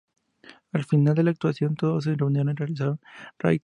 Al 0.71 0.83
final 0.83 1.13
de 1.13 1.21
la 1.23 1.29
actuación 1.29 1.75
todos 1.75 2.05
se 2.05 2.15
reunieron 2.15 2.49
y 2.49 2.55
realizaron 2.55 2.99
"Rhythm 3.37 3.49
Nation". 3.51 3.59